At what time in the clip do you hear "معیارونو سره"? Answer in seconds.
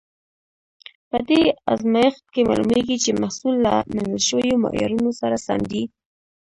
4.63-5.35